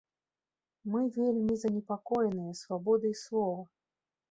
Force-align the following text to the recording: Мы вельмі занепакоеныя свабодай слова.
Мы 0.93 1.01
вельмі 1.17 1.53
занепакоеныя 1.65 2.57
свабодай 2.63 3.13
слова. 3.23 3.63